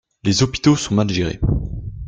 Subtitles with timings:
[0.23, 1.39] Les hopitaux sont mal gérés.